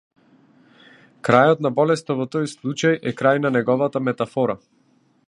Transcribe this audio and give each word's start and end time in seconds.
Крајот 1.27 1.61
на 1.67 1.71
болеста 1.81 2.17
во 2.21 2.27
тој 2.37 2.49
случај 2.55 2.97
е 3.13 3.17
крај 3.21 3.43
на 3.45 3.55
неговата 3.59 4.03
метафора. 4.11 4.57